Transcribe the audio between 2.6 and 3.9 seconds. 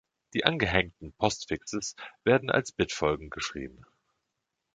Bitfolgen geschrieben.